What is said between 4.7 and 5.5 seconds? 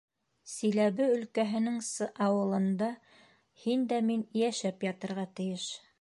ятырға